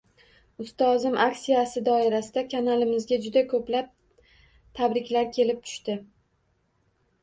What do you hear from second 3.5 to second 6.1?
koʻplab tabriklar kelib tushdi.